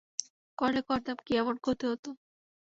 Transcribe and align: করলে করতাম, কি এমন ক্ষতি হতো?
করলে 0.57 0.81
করতাম, 0.87 1.17
কি 1.25 1.31
এমন 1.41 1.55
ক্ষতি 1.63 1.85
হতো? 1.91 2.09